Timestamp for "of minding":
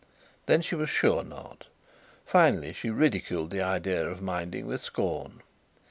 4.09-4.65